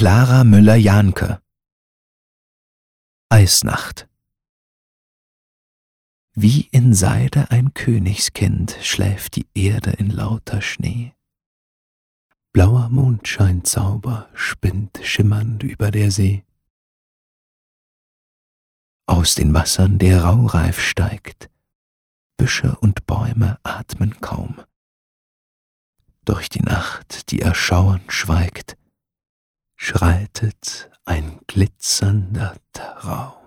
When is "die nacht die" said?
26.48-27.42